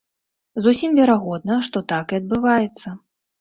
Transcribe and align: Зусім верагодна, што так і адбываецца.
Зусім 0.67 0.95
верагодна, 0.99 1.59
што 1.67 1.77
так 1.93 2.05
і 2.17 2.19
адбываецца. 2.21 2.87